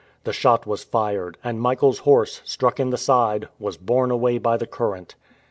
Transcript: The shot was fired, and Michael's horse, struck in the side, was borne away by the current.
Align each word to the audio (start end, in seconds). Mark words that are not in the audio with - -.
The 0.23 0.33
shot 0.33 0.65
was 0.65 0.83
fired, 0.83 1.37
and 1.43 1.61
Michael's 1.61 1.99
horse, 1.99 2.41
struck 2.43 2.79
in 2.79 2.89
the 2.89 2.97
side, 2.97 3.49
was 3.59 3.77
borne 3.77 4.09
away 4.09 4.39
by 4.39 4.57
the 4.57 4.65
current. 4.65 5.13